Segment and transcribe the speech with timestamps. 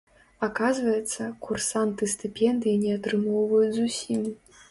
[0.45, 4.21] Аказваецца, курсанты стыпендыі не атрымоўваюць зусім.